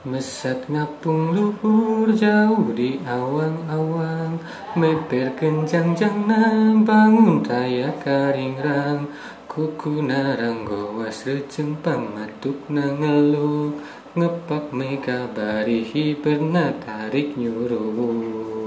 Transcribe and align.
Mesat 0.00 0.64
ngapung 0.72 1.36
luhur 1.36 2.08
jauh 2.16 2.72
di 2.72 2.96
awang-awang. 3.04 4.40
Meper 4.72 5.36
kenjang 5.36 5.92
jangna 5.92 6.72
bangun 6.80 7.44
taya 7.44 7.92
karingrang 8.00 9.12
Kuku 9.44 10.00
narang 10.00 10.64
gowas 10.64 11.28
receng 11.28 11.76
pamatuk 11.84 12.64
nangeluk 12.72 13.76
Ngepak 14.16 14.72
mega 14.72 15.28
barihi 15.28 16.16
pernah 16.16 16.72
tarik 16.80 17.36
nyuruh 17.36 18.59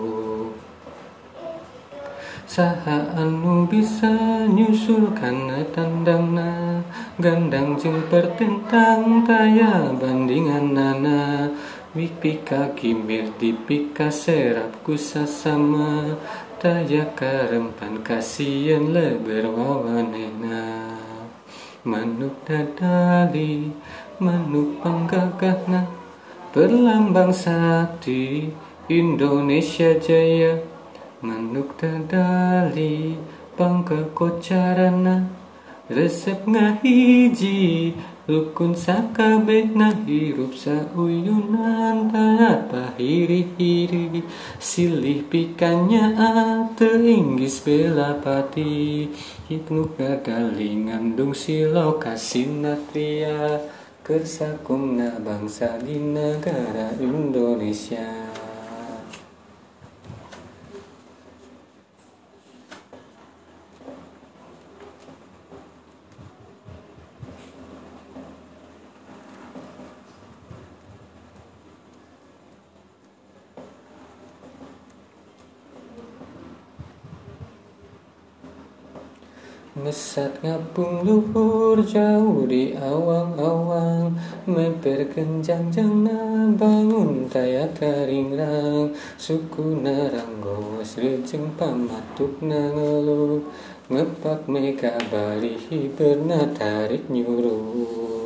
Saha 2.43 3.15
anu 3.15 3.63
bisa 3.71 4.43
nyusul 4.51 5.15
karena 5.15 5.63
tandangna 5.71 6.83
Gandang 7.15 7.79
jeng 7.79 8.03
pertentang 8.11 9.23
taya 9.23 9.95
bandingan 9.95 10.75
nana. 10.75 11.47
Wipika 11.93 12.73
kimir 12.73 13.31
dipika 13.37 14.09
serap 14.09 14.81
kusasama 14.81 16.17
Taya 16.57 17.05
karempan 17.13 18.01
kasian 18.01 18.91
leber 18.91 19.47
wawanena. 19.47 20.97
Manuk 21.83 22.43
dadali 22.47 23.71
manuk 24.19 24.79
panggagahna 24.81 25.85
Berlambang 26.49 27.35
sakti 27.35 28.51
Indonesia 28.89 29.95
Jaya 29.99 30.72
Manuk 31.23 31.79
dadali 31.79 33.15
bangga 33.55 34.11
kocarana. 34.11 35.23
Resep 35.87 36.43
ngahiji 36.43 37.95
Rukun 38.27 38.75
sakabehna 38.75 39.91
hirup 40.03 40.51
sauyunan 40.51 42.11
tanpa 42.11 42.91
hiri-hiri. 42.99 44.19
Silih 44.59 45.23
pikanya 45.31 46.11
teinggis 46.75 47.63
bela 47.63 48.19
pati 48.19 49.07
Hipnu 49.47 49.95
gadali 49.95 50.87
ngandung 50.91 51.31
silo 51.31 51.99
kasinatria 52.03 53.63
Kersakungna 54.03 55.23
bangsa 55.23 55.79
di 55.79 55.95
negara 55.99 56.91
Indonesia 56.99 58.42
Mesat 79.73 80.37
ngapung 80.45 81.01
luhur 81.01 81.81
jauh 81.81 82.45
di 82.45 82.77
awang-awang 82.77 84.13
Meper 84.45 85.01
kenjang 85.09 85.73
jangna 85.73 86.45
bangun 86.53 87.25
taya 87.25 87.65
karingrang 87.73 88.93
Suku 89.17 89.81
narang 89.81 90.37
gowas 90.45 90.93
rejeng 91.01 91.57
pamatuk 91.57 92.37
nangeluk 92.45 93.49
Ngepak 93.89 94.45
meka 94.45 94.93
balihi 95.09 95.89
pernah 95.89 96.45
tarik 96.53 97.09
nyuruh 97.09 98.22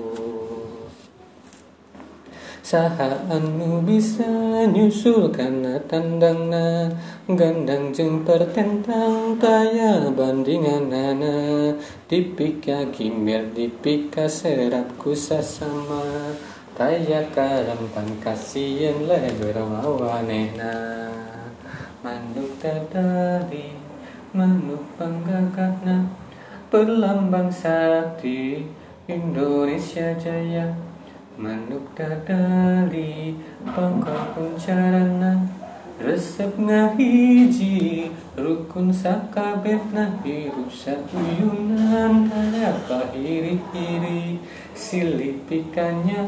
Saha 2.68 3.16
anu 3.32 3.80
bisa 3.80 4.28
nyusul 4.68 5.32
karena 5.32 5.80
tandangna 5.88 6.92
Gandang 7.24 7.96
jeng 7.96 8.28
pertentang 8.28 9.40
taya 9.40 10.12
bandingan 10.12 10.92
nana. 10.92 11.72
Dipika 12.12 12.84
kimir 12.92 13.56
dipika 13.56 14.28
serap 14.28 15.00
kusasama 15.00 16.36
Taya 16.76 17.32
karampan 17.32 18.20
kasian 18.20 19.08
leber 19.08 19.64
mawanena 19.64 21.08
Manuk 22.04 22.52
tadari 22.60 23.80
manuk 24.36 24.84
panggagana 25.00 26.12
Perlambang 26.68 27.48
sakti 27.48 28.68
Indonesia 29.08 30.12
Jaya 30.20 30.97
Manuk 31.38 31.94
dadali 31.94 33.38
bangka 33.62 34.34
pencarana 34.34 35.38
Resep 36.02 36.58
ngahiji 36.58 38.10
Rukun 38.34 38.90
sakabehna 38.90 40.18
hirup 40.26 40.66
satuyunan 40.74 42.26
Tanapa 42.26 43.14
hiri-hiri 43.14 44.42
Silih 44.74 45.38
pikanya 45.46 46.26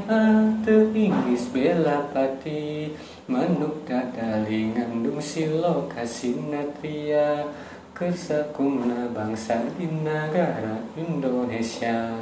teinggis 0.61 1.49
bela 1.49 2.05
pati. 2.13 2.93
Manuk 3.25 3.89
dadali 3.89 4.77
ngandung 4.77 5.17
silo 5.17 5.89
kasinatria 5.89 7.49
Kersakungna 7.97 9.09
bangsa 9.09 9.73
di 9.73 9.89
negara 9.89 10.77
Indonesia 10.93 12.13